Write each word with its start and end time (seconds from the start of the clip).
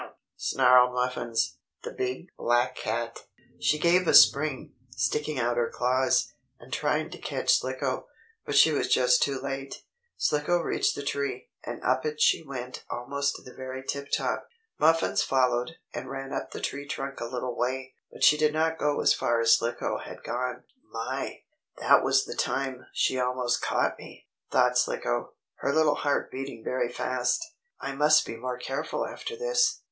snarled 0.35 0.95
Muffins, 0.95 1.57
the 1.83 1.91
big, 1.91 2.29
black 2.35 2.75
cat. 2.75 3.19
She 3.59 3.77
gave 3.77 4.07
a 4.07 4.15
spring, 4.15 4.71
sticking 4.89 5.37
out 5.37 5.57
her 5.57 5.69
claws, 5.71 6.33
and 6.59 6.73
trying 6.73 7.11
to 7.11 7.19
catch 7.19 7.53
Slicko, 7.59 8.07
but 8.43 8.55
she 8.55 8.71
was 8.71 8.91
just 8.91 9.21
too 9.21 9.39
late. 9.39 9.83
Slicko 10.17 10.59
reached 10.59 10.95
the 10.95 11.03
tree, 11.03 11.49
and 11.63 11.83
up 11.83 12.03
it 12.03 12.19
she 12.19 12.41
went 12.41 12.83
almost 12.89 13.35
to 13.35 13.43
the 13.43 13.53
very 13.55 13.83
tip 13.87 14.07
top. 14.11 14.47
Muffins 14.79 15.21
followed, 15.21 15.75
and 15.93 16.09
ran 16.09 16.33
up 16.33 16.49
the 16.49 16.61
tree 16.61 16.87
trunk 16.87 17.19
a 17.19 17.25
little 17.25 17.55
way, 17.55 17.93
but 18.11 18.23
she 18.23 18.37
did 18.39 18.53
not 18.53 18.79
go 18.79 19.01
as 19.01 19.13
far 19.13 19.39
as 19.39 19.55
Slicko 19.55 19.99
had 19.99 20.23
gone. 20.23 20.63
"My! 20.91 21.43
That 21.77 22.03
was 22.03 22.25
the 22.25 22.33
time 22.33 22.87
she 22.91 23.19
almost 23.19 23.61
caught 23.61 23.99
me!" 23.99 24.27
thought 24.49 24.79
Slicko, 24.79 25.35
her 25.57 25.71
little 25.71 25.93
heart 25.93 26.31
beating 26.31 26.63
very 26.63 26.91
fast. 26.91 27.45
"I 27.79 27.91
must 27.91 28.25
be 28.25 28.35
more 28.35 28.57
careful 28.57 29.05
after 29.05 29.35
this. 29.35 29.77